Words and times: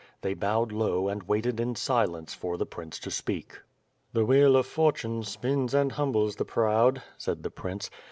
They 0.21 0.33
bowed 0.33 0.71
low 0.71 1.07
and 1.09 1.21
waited 1.21 1.59
in 1.59 1.75
silence 1.75 2.33
for 2.33 2.57
the 2.57 2.65
prince 2.65 2.97
to 2.97 3.11
speak. 3.11 3.59
"The 4.13 4.25
wheel 4.25 4.55
of 4.57 4.65
fortune 4.65 5.21
spins 5.21 5.75
and 5.75 5.91
humbles 5.91 6.37
the 6.37 6.43
proud," 6.43 7.03
said 7.19 7.43
the 7.43 7.51
prince. 7.51 7.91